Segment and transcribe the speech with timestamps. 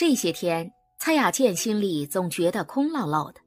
[0.00, 3.40] 这些天，蔡雅健心里总觉得空落落的，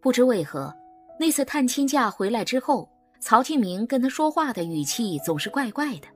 [0.00, 0.74] 不知为何，
[1.20, 2.88] 那次探亲假回来之后，
[3.20, 6.08] 曹庆明跟他说话的语气总是怪怪的，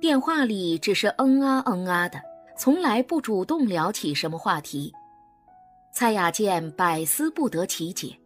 [0.00, 2.22] 电话里只是嗯啊嗯啊的，
[2.56, 4.92] 从来不主动聊起什么话题。
[5.92, 8.16] 蔡雅健百思不得其解。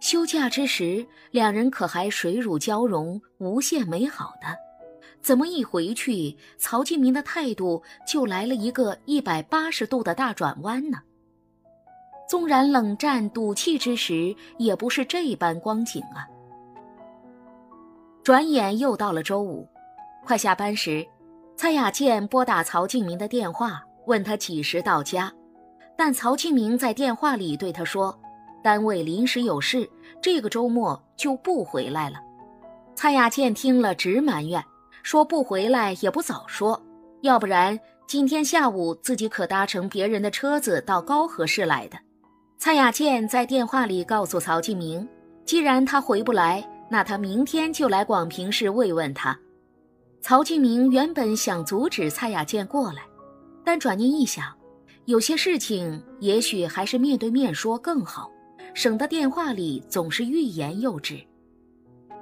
[0.00, 4.48] 休假之时，两人可还水乳交融、无限美好的，
[5.24, 10.98] 怎么一回去，曹敬明的态度就来了一个一百八十度的大转弯呢？
[12.28, 16.28] 纵然冷战赌气之时，也不是这般光景啊。
[18.22, 19.66] 转眼又到了周五，
[20.26, 21.06] 快下班时，
[21.56, 25.32] 蔡雅健拨打曹敬明的电话，问他几时到家。
[25.96, 28.14] 但曹庆明在电话里对他说
[28.62, 29.88] ：“单位临时有事，
[30.20, 32.18] 这个周末就不回来了。”
[32.94, 34.62] 蔡雅健听了直埋怨，
[35.04, 36.82] 说：“不回来也不早说，
[37.20, 41.98] 要不然今天下午自己可搭乘别人的车子到高和市来的。”
[42.58, 45.06] 蔡雅健在电话里告诉曹继明
[45.44, 49.38] ：“既然他回不来，那他明天就来广平市慰问他。”
[50.22, 53.02] 曹继明原本想阻止蔡雅健过来，
[53.62, 54.52] 但转念一想。
[55.04, 58.30] 有些事情也许还是面对面说更好，
[58.72, 61.20] 省得电话里总是欲言又止。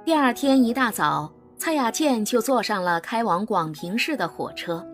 [0.03, 1.31] 第二天一大早，
[1.63, 4.85] 蔡雅健就坐上了开往广平市的火车。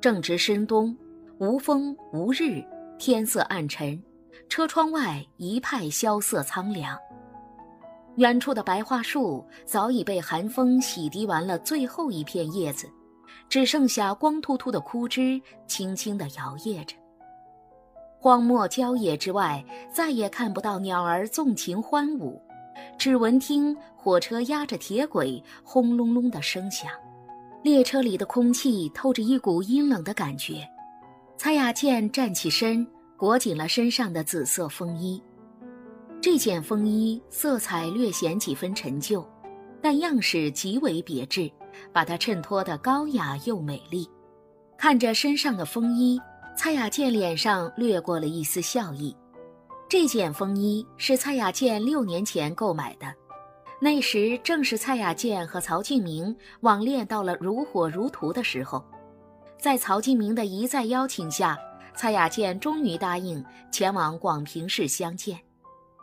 [0.00, 0.92] 正值深冬，
[1.38, 2.60] 无风无日，
[2.98, 4.02] 天色暗沉，
[4.48, 6.98] 车窗外一派萧瑟苍凉。
[8.16, 12.90] 远处的白桦树早已被寒风洗涤完了最后一片叶子，
[13.48, 16.96] 只剩下光秃秃的枯枝轻轻地摇曳着。
[18.18, 22.42] 荒漠郊野之外，再也看不到鸟儿纵情欢舞，
[22.98, 26.90] 只闻听火车压着铁轨轰隆隆的声响。
[27.62, 30.66] 列车里的空气透着一股阴冷的感觉。
[31.36, 35.22] 蔡雅健站起身，裹紧了身上的紫色风衣。
[36.20, 39.26] 这件风衣色彩略显几分陈旧，
[39.82, 41.50] 但样式极为别致，
[41.92, 44.08] 把它衬托得高雅又美丽。
[44.76, 46.20] 看着身上的风衣。
[46.56, 49.12] 蔡雅健脸上掠过了一丝笑意。
[49.88, 53.14] 这件风衣是蔡雅健六年前购买的，
[53.80, 58.84] 那时正是蔡雅健和曹敬明网恋到了如火如荼的时候。
[59.58, 61.56] 在曹敬明的一再邀请下，
[61.94, 65.38] 蔡雅健终于答应前往广平市相见。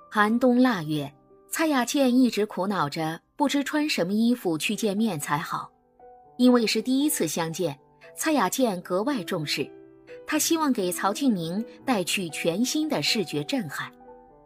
[0.10, 1.12] 寒冬腊月，
[1.50, 5.70] 蔡雅健一直苦恼着，不知穿什么衣服去见面才好，
[6.38, 7.78] 因为是第一次相见，
[8.16, 9.70] 蔡雅健格外重视。
[10.26, 13.92] 他希望给曹庆明带去全新的视觉震撼，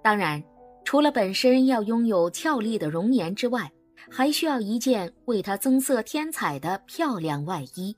[0.02, 0.44] 当然，
[0.84, 3.72] 除了本身要拥有俏丽的容颜之外，
[4.10, 7.96] 还需要一件为他增色添彩的漂亮外衣。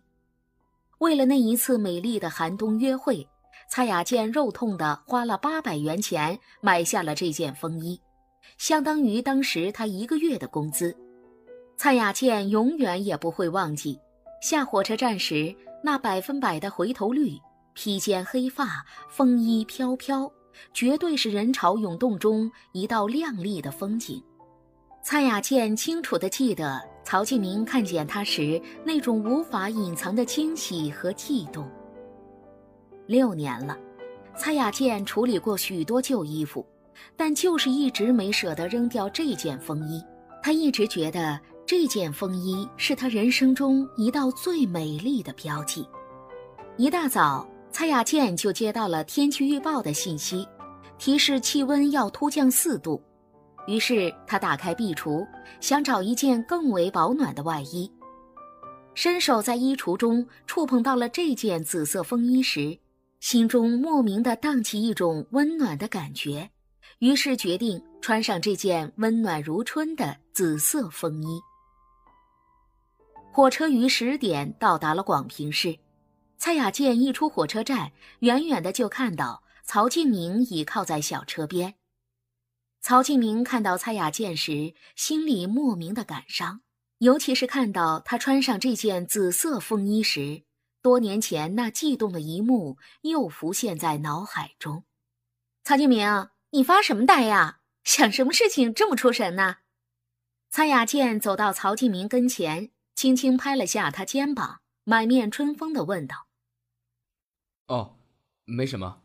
[0.99, 3.27] 为了那一次美丽的寒冬约会，
[3.69, 7.99] 蔡雅健肉痛地花了八百元钱买下了这件风衣，
[8.57, 10.95] 相当于当时他一个月的工资。
[11.77, 13.99] 蔡雅健永远也不会忘记
[14.41, 17.37] 下火车站时那百分百的回头率。
[17.77, 20.31] 披肩黑发，风衣飘飘，
[20.73, 24.19] 绝对是人潮涌动中一道亮丽的风景。
[25.03, 31.69] 蔡雅健清楚地记得曹继明看见他时那种无法隐藏的惊喜和悸动。
[33.05, 33.77] 六年了，
[34.35, 36.65] 蔡雅健处理过许多旧衣服，
[37.15, 40.03] 但就是一直没舍得扔掉这件风衣。
[40.41, 45.87] 他一直觉得这件风衣是他人生中一道最美丽的标记。
[46.75, 47.47] 一大早。
[47.77, 50.47] 蔡雅健就接到了天气预报的信息，
[50.97, 52.99] 提示气温要突降四度。
[53.67, 55.23] 于是他打开壁橱，
[55.61, 57.87] 想找一件更为保暖的外衣。
[58.95, 62.75] 伸手在衣橱中触碰到了这件紫色风衣时，
[63.19, 66.49] 心中莫名的荡起一种温暖的感觉，
[66.97, 71.39] 于是决定穿上这件温暖如春的紫色风衣。
[73.31, 75.77] 火车于十点到达了广平市。
[76.47, 81.73] 蔡雅健一出火车站，远远的就看到曹敬明倚靠在小车边。
[82.79, 86.61] 曹敬明看到蔡雅健时，心里莫名的感伤，
[86.99, 90.43] 尤其是看到他穿上这件紫色风衣时，
[90.81, 94.85] 多年前那悸动的一幕又浮现在脑海中。
[95.65, 97.59] 曹敬明，你发什么呆呀？
[97.83, 99.57] 想什么事情这么出神呢？
[100.49, 106.26] 蔡雅健走到曹敬明跟前，轻轻拍了下他肩膀，满面春风的问道。
[107.67, 107.97] 哦，
[108.45, 109.03] 没什么。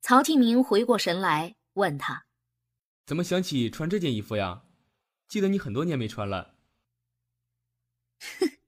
[0.00, 2.26] 曹敬明回过神来，问他
[3.04, 4.64] ：“怎么想起穿这件衣服呀？
[5.28, 6.54] 记得你很多年没穿了。
[8.40, 8.58] ”“哼，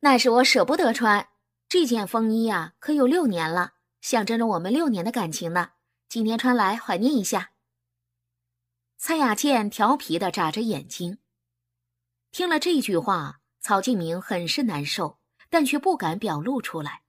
[0.00, 1.28] 那是我舍不得穿，
[1.68, 5.72] 这件风衣呀，可有六年了，象征着我们六年的感情呢。
[6.08, 7.52] 今天穿来怀念一下。”
[8.98, 11.18] 蔡雅倩调皮的眨着眼睛。
[12.32, 17.03] 听了这句话，曹敬明很是难受，但却不敢表露出来。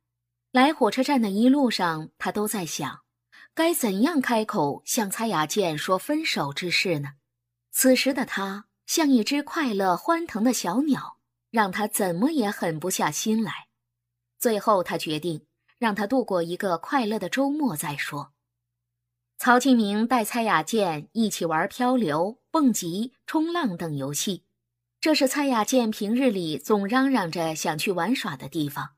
[0.56, 3.02] 来火车站的一路上，他都在想，
[3.54, 7.16] 该怎样开口向蔡雅健说分手之事呢？
[7.72, 11.18] 此时的他像一只快乐欢腾的小鸟，
[11.52, 13.68] 让他怎么也狠不下心来。
[14.40, 15.46] 最后，他决定
[15.78, 18.32] 让他度过一个快乐的周末再说。
[19.38, 24.46] 曹敬明带蔡雅健一起玩漂流、蹦极、冲浪等游戏。
[25.02, 28.95] 这是蔡雅健平日里总嚷嚷着想去玩耍的地方，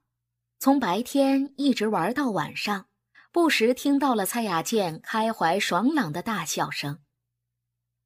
[0.60, 2.88] 从白天一直玩到晚上，
[3.32, 7.00] 不时听到了蔡雅健开怀爽朗的大笑声。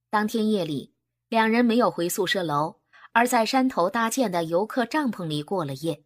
[0.10, 0.94] 当天夜里，
[1.30, 2.82] 两人没有回宿舍楼，
[3.14, 6.04] 而在山头搭建的游客帐篷里过了夜，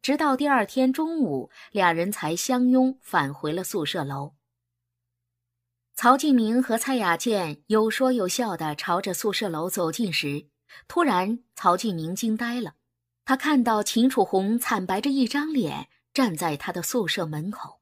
[0.00, 4.34] 直到第二天中午，俩人才相拥返回了宿舍楼。
[5.94, 10.48] 曹敬明和蔡雅健有说有笑地朝着宿舍楼走近时。
[10.88, 12.72] 突然，曹敬明惊呆了。
[13.24, 17.80] 他看到秦楚红惨白着一张脸站在他的宿舍门口。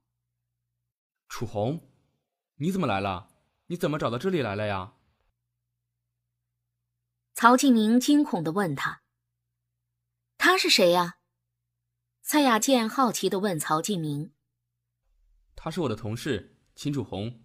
[1.28, 1.88] 楚红，
[2.56, 3.28] 你怎么来了？
[3.66, 4.94] 你怎么找到这里来了呀？
[7.34, 9.02] 曹敬明惊恐的问他
[10.36, 11.18] ：“他是谁呀？”
[12.20, 14.34] 蔡雅健好奇的问曹敬明
[15.56, 17.42] ：“他是我的同事秦楚红。”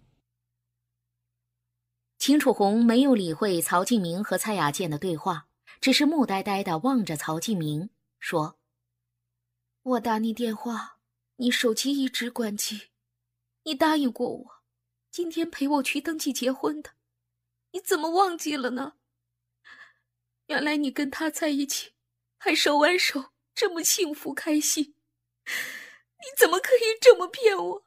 [2.18, 5.48] 秦楚红没有理会曹敬明和蔡雅健的对话，
[5.80, 8.58] 只是木呆呆的望着曹继明，说
[9.82, 10.98] ：“我打你电话，
[11.36, 12.90] 你手机一直关机。
[13.62, 14.62] 你答应过我，
[15.10, 16.90] 今天陪我去登记结婚的，
[17.72, 18.94] 你怎么忘记了呢？
[20.46, 21.92] 原来你跟他在一起，
[22.38, 24.94] 还手挽手，这么幸福开心。
[25.44, 27.84] 你怎么可以这么骗我？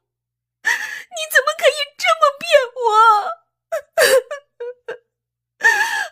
[0.64, 2.90] 你怎么可以这么骗我？”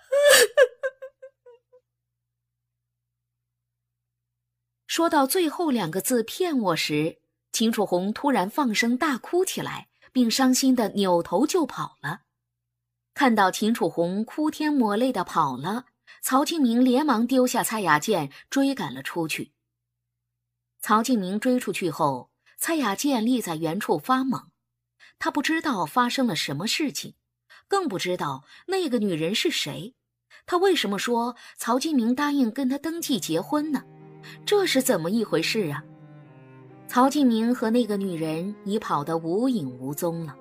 [4.98, 7.20] 说到最后两个字“骗我”时，
[7.52, 12.22] 秦楚红突然放声大哭起来，并伤心的扭头就跑了。
[13.14, 15.86] 看到秦楚红哭天抹泪的跑了，
[16.24, 19.52] 曹敬明连忙丢下蔡雅健，追赶了出去。
[20.80, 24.46] 曹敬明追出去后，蔡雅健立在原处发懵，
[25.20, 27.14] 他不知道发生了什么事情。
[27.68, 29.94] 更不知道那个女人是谁，
[30.48, 33.84] 他为什么说曹金明答应跟他登记结婚呢？
[34.46, 35.84] 这是怎么一回事啊？
[36.88, 40.36] 曹金明和那个女人已跑得无影无踪了。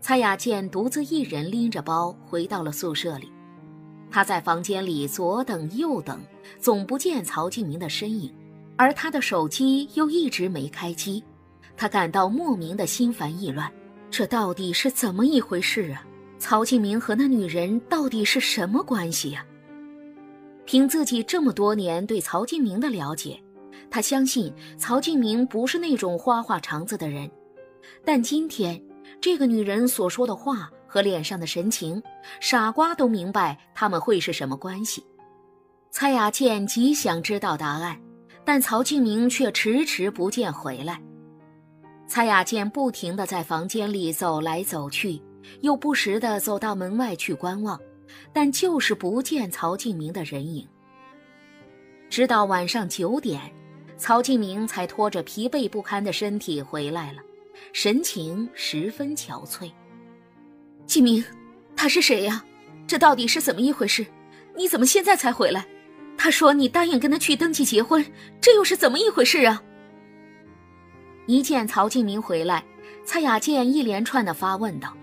[0.00, 3.30] 蔡雅健独自一人拎着包回到了宿舍里，
[4.10, 6.20] 他在房间里左等右等，
[6.58, 8.30] 总不见曹金明的身影，
[8.76, 11.22] 而他的手机又一直没开机，
[11.76, 13.72] 他感到莫名的心烦意乱，
[14.10, 16.04] 这到底是怎么一回事啊？
[16.38, 19.46] 曹敬明和那女人到底是什么关系呀？
[20.64, 23.42] 凭自己这么多年对曹敬明的了解，
[23.90, 27.30] 他相信曹敬明不是那种花花肠子的人。
[28.04, 28.80] 但今天
[29.20, 32.02] 这个女人所说的话和脸上的神情，
[32.40, 35.04] 傻瓜都明白他们会是什么关系。
[35.90, 38.00] 蔡雅倩极想知道答案，
[38.44, 41.02] 但曹敬明却迟迟不见回来。
[42.06, 45.22] 蔡雅倩不停地在房间里走来走去。
[45.62, 47.78] 又不时地走到门外去观望，
[48.32, 50.66] 但就是不见曹敬明的人影。
[52.08, 53.40] 直到晚上九点，
[53.96, 57.22] 曹敬明才拖着疲惫不堪的身体回来了，
[57.72, 59.70] 神情十分憔悴。
[60.86, 61.24] 敬明，
[61.74, 62.44] 他是谁呀？
[62.86, 64.04] 这到底是怎么一回事？
[64.54, 65.66] 你怎么现在才回来？
[66.18, 68.04] 他说你答应跟他去登记结婚，
[68.40, 69.62] 这又是怎么一回事啊？
[71.26, 72.62] 一见曹敬明回来，
[73.04, 74.94] 蔡雅健一连串的发问道。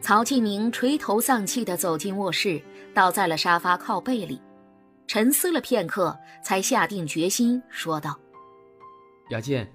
[0.00, 2.60] 曹敬明垂头丧气地走进卧室，
[2.94, 4.40] 倒在了沙发靠背里，
[5.06, 8.18] 沉思了片刻，才下定决心说道
[9.30, 9.70] ：“雅健，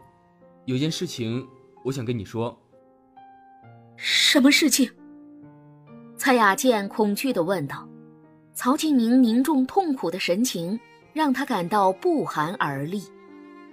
[0.65, 1.47] 有件事情
[1.83, 2.57] 我想跟你说。
[3.95, 4.89] ”“什么事情？”
[6.17, 7.87] 蔡雅健恐惧地问道。
[8.57, 10.79] 曹敬明凝重痛苦的神情
[11.11, 13.03] 让他感到不寒而栗。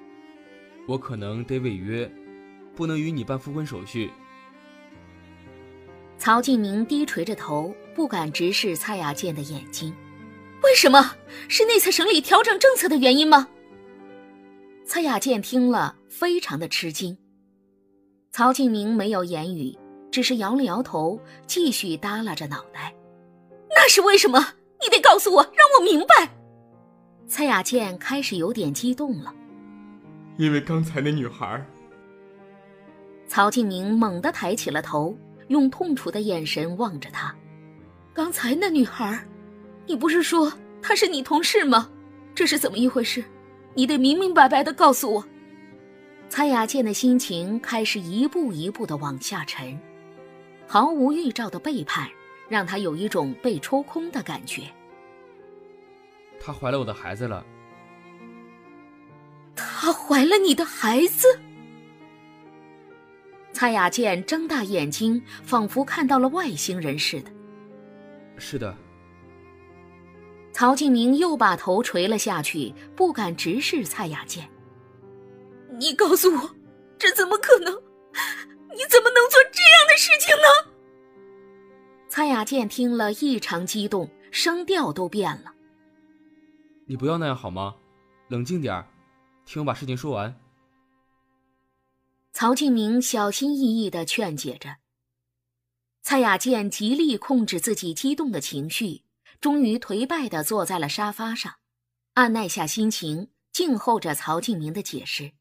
[0.88, 2.10] “我可能得违约，
[2.74, 4.10] 不能与你办复婚手续。”
[6.22, 9.92] 曹敬明低垂着头，不敢直视蔡雅健的眼睛。
[10.62, 11.16] 为什么？
[11.48, 13.48] 是内测省里调整政策的原因吗？
[14.86, 17.18] 蔡雅健听了，非常的吃惊。
[18.30, 19.76] 曹敬明没有言语，
[20.12, 22.94] 只是摇了摇头，继续耷拉着脑袋。
[23.70, 24.38] 那是为什么？
[24.80, 26.32] 你得告诉我，让我明白。
[27.26, 29.34] 蔡雅健开始有点激动了。
[30.36, 31.66] 因为刚才那女孩。
[33.26, 35.16] 曹敬明猛地抬起了头，
[35.52, 37.34] 用痛楚的眼神望着他。
[38.14, 39.22] 刚才那女孩，
[39.86, 41.90] 你不是说她是你同事吗？
[42.34, 43.22] 这是怎么一回事？
[43.74, 45.24] 你得明明白白的告诉我。
[46.30, 49.78] 蔡雅倩的心情开始一步一步的往下沉，
[50.66, 52.08] 毫无预兆的背叛
[52.48, 54.62] 让她有一种被抽空的感觉。
[56.40, 57.44] 她怀了我的孩子了。
[59.54, 61.26] 她怀了你的孩子？
[63.52, 67.30] 蔡雅健睁大眼睛，仿佛看到了外星人似的。
[68.38, 68.74] 是的。
[70.52, 74.48] 曹敬明又把头垂了下去，不敢直视蔡雅健。
[75.78, 76.50] 你告诉我，
[76.98, 77.72] 这怎么可能？
[78.74, 80.72] 你怎么能做这样的事情呢？
[82.08, 85.52] 蔡雅健听了异常激动，声调都变了。
[86.86, 87.74] 你不要那样好吗？
[88.28, 88.86] 冷静点儿，
[89.46, 90.34] 听我把事情说完。
[92.32, 94.78] 曹敬明小心翼翼的劝解着。
[96.02, 99.04] 蔡雅健极力控制自己激动的情绪，
[99.40, 101.56] 终于颓败的坐在了沙发上，
[102.14, 105.32] 按耐下心情，静候着曹敬明的解释。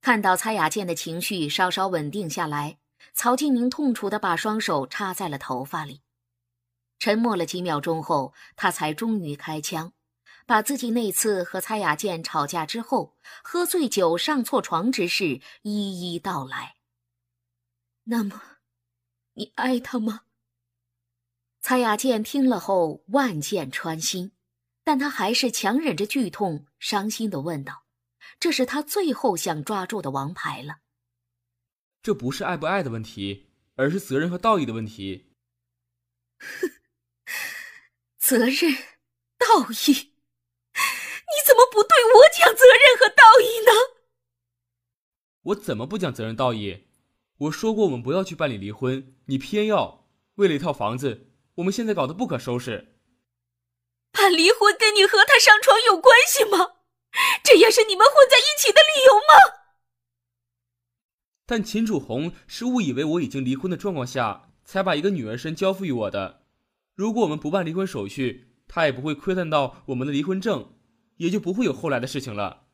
[0.00, 2.78] 看到蔡雅健的情绪稍稍稳定下来，
[3.12, 6.02] 曹敬明痛楚的把双手插在了头发里，
[6.98, 9.92] 沉默了几秒钟后，他才终于开枪。
[10.46, 16.76] 把自己那次和蔡雅健吵架之后，喝醉酒上错床之事一一道来。
[18.04, 18.40] 那么，
[19.34, 20.22] 你爱他吗？
[21.60, 24.32] 蔡雅健听了后万箭穿心，
[24.82, 27.86] 但他还是强忍着剧痛，伤心的问道
[28.38, 30.80] ：“这是他最后想抓住的王牌了。”
[32.02, 33.46] 这不是爱不爱的问题，
[33.76, 35.32] 而是责任和道义的问题。
[38.18, 38.74] 责任，
[39.38, 40.13] 道义。
[41.44, 43.70] 你怎么不对我讲责任和道义呢？
[45.42, 46.84] 我怎么不讲责任道义？
[47.36, 50.06] 我说过我们不要去办理离婚，你偏要。
[50.36, 52.96] 为了一套房子，我们现在搞得不可收拾。
[54.10, 56.76] 办离婚跟你和他上床有关系吗？
[57.42, 59.60] 这也是你们混在一起的理由吗？
[61.44, 66.46] 但秦楚红是误以为我已经离婚的状况下，才把一个女儿身交付于我的。
[66.94, 70.70] 如果我们不办离婚手续，她也不会窥探到我们的离婚证。
[71.16, 72.64] 也就不会有后来的事情了。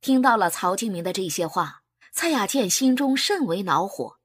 [0.00, 4.18] 听到了曹敬明的这些话，蔡雅健心中甚为恼火。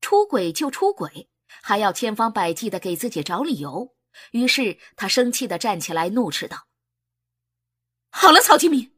[0.00, 1.28] 出轨就出轨，
[1.62, 3.94] 还要千方百计的给自己找理由。
[4.32, 6.66] 于是他生气的站起来，怒斥道
[8.10, 8.92] ：“好了，曹敬明，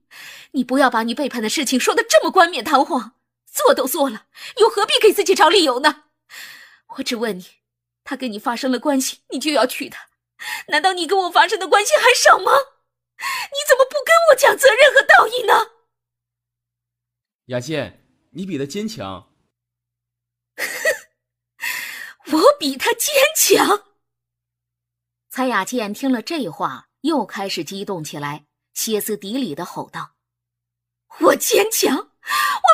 [0.52, 3.16] 你不要把你背叛的事情说的这么冠冕堂皇。
[3.44, 4.26] 做都做了，
[4.58, 6.04] 又何必给自己找理由呢？
[6.96, 7.44] 我只问你，
[8.04, 10.08] 他跟你发生了关系，你就要娶她？
[10.68, 12.52] 难道你跟我发生的关系还少吗？”
[13.22, 15.54] 你怎么不跟我讲责任和道义呢？
[17.46, 19.32] 雅健，你比他坚强。
[22.32, 23.86] 我比他坚强。
[25.28, 30.14] 蔡雅健听了这话，又开始激动起来，歇斯底里的吼道
[31.20, 31.96] ：“我坚强？
[31.96, 32.06] 我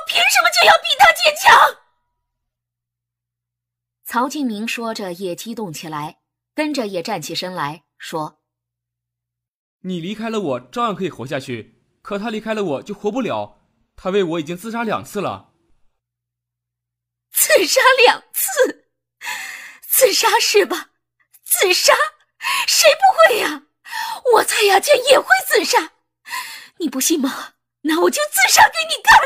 [0.06, 1.82] 凭什么就要比他坚强？”
[4.04, 6.20] 曹敬明说着也激动起来，
[6.54, 8.37] 跟着也站起身来说。
[9.82, 13.60] 你离开了我，照样可以活下去；可他离开了我，就活不了。
[13.96, 15.52] 他为我已经自杀两次了。
[17.30, 18.88] 自杀两次？
[19.80, 20.90] 自杀是吧？
[21.44, 21.92] 自杀？
[22.66, 23.64] 谁不会呀？
[24.34, 25.92] 我蔡雅健也会自杀。
[26.78, 27.54] 你不信吗？
[27.82, 29.18] 那我就自杀给你看。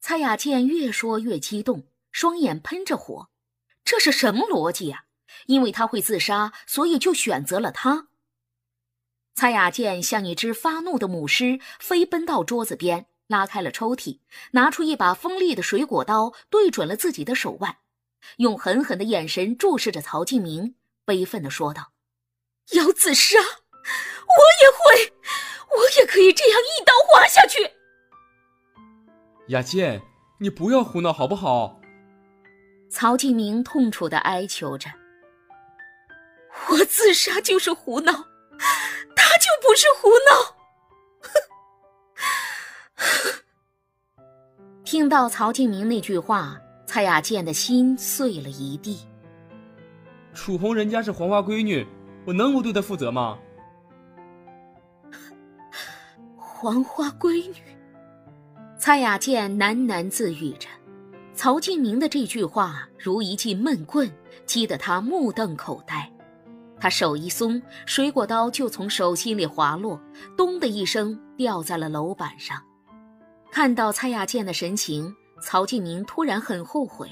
[0.00, 3.30] 蔡雅健越说越激动，双眼喷着火。
[3.84, 5.04] 这是什么逻辑呀？
[5.46, 8.08] 因为他会自杀，所以就选择了他。
[9.34, 14.20] 蔡雅健像一只发怒的母狮，飞奔到桌子边，拉开了抽屉，
[14.52, 17.78] 拿出一把锋利的水果刀，对准了自己的手腕，
[18.36, 21.90] 用狠狠的眼神注视着曹敬明，悲愤地说道
[22.74, 25.12] ：“要自杀，我也会，
[25.78, 27.72] 我也可以这样一刀划下去。”
[29.48, 30.00] 雅健，
[30.38, 31.80] 你不要胡闹好不好？
[32.88, 34.88] 曹敬明痛楚地哀求着
[36.70, 38.28] ：“我自杀就是胡闹。”
[39.34, 40.54] 他就不是胡闹。
[44.84, 49.04] 听到曹敬明那句话，蔡雅健的心碎了一地。
[50.32, 51.84] 楚红人家是黄花闺女，
[52.24, 53.36] 我能不对她负责吗？
[56.36, 57.56] 黄花闺女，
[58.78, 60.68] 蔡雅健喃喃自语着。
[61.34, 64.08] 曹敬明的这句话如一记闷棍，
[64.46, 66.08] 击得他目瞪口呆。
[66.84, 69.98] 他手一松，水果刀就从手心里滑落，
[70.36, 72.62] 咚的一声掉在了楼板上。
[73.50, 77.08] 看到蔡亚健的神情，曹敬明突然很后悔，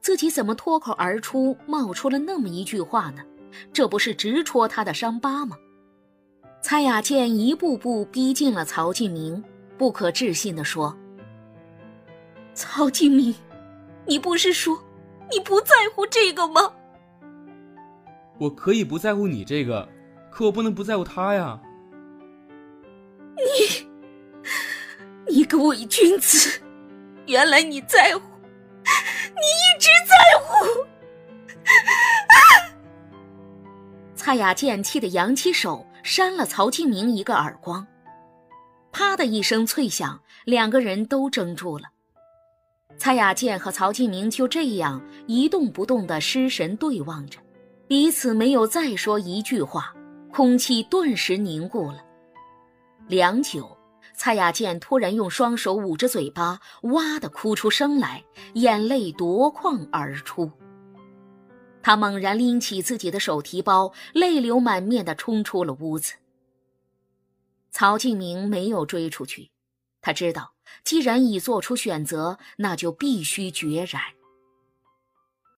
[0.00, 3.22] 自己怎么脱口而出冒出了那么一句话呢？
[3.70, 5.58] 这不是直戳他的伤疤吗？
[6.62, 9.44] 蔡亚健一步步逼近了曹敬明，
[9.76, 10.96] 不可置信地说
[12.56, 13.34] ：“曹敬明，
[14.06, 14.82] 你不是说
[15.30, 16.72] 你不在乎这个吗？”
[18.42, 19.88] 我可以不在乎你这个，
[20.28, 21.60] 可我不能不在乎他呀。
[23.36, 23.86] 你，
[25.32, 26.60] 你个伪君子！
[27.26, 30.84] 原来你在乎，你一直在乎。
[34.16, 37.86] 蔡雅健气得扬起手扇了曹敬明一个耳光，
[38.90, 41.84] 啪的一声脆响，两个人都怔住了。
[42.98, 47.38] 蔡雅健和曹敬明就这样一动不动的失神对望着。
[47.92, 49.94] 彼此没有再说一句话，
[50.32, 52.02] 空气顿时凝固了。
[53.06, 53.76] 良久，
[54.14, 60.50] 蔡雅健突然用双手捂着嘴巴，哇的哭出声来，眼泪夺眶而出。
[61.82, 66.14] 他猛然拎起自己的手提包，泪流满面的冲出了屋子。
[67.70, 69.50] 曹敬明没有追出去，
[70.00, 74.00] 他知道，既然已做出选择，那就必须决然。